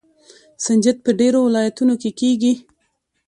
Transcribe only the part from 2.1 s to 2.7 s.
کیږي.